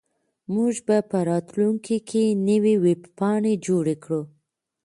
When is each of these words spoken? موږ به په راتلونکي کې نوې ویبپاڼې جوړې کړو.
موږ 0.53 0.73
به 0.87 0.97
په 1.09 1.17
راتلونکي 1.29 1.97
کې 2.09 2.23
نوې 2.47 2.75
ویبپاڼې 2.85 3.53
جوړې 3.67 3.95
کړو. 4.03 4.21